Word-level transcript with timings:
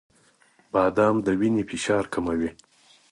•بادام 0.73 1.15
د 1.25 1.27
وینې 1.39 1.63
فشار 1.69 2.03
کموي. 2.13 2.49